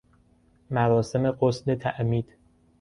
مراسم 0.71 1.27
غسل 1.31 1.75
تعمید 1.75 2.37